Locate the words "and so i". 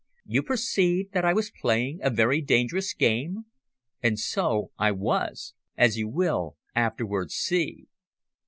4.01-4.89